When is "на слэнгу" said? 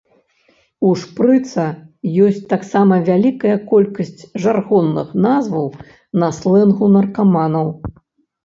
6.23-6.85